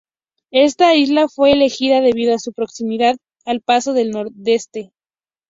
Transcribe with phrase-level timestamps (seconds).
[0.49, 4.93] Esta isla fue elegida debido a su proximidad al paso del Nordeste.